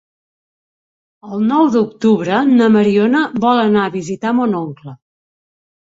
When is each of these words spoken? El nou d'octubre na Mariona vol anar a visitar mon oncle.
El 1.35 1.43
nou 1.49 1.69
d'octubre 1.75 2.39
na 2.53 2.71
Mariona 2.79 3.21
vol 3.47 3.63
anar 3.67 3.85
a 3.91 3.95
visitar 3.99 4.37
mon 4.39 4.61
oncle. 4.65 4.97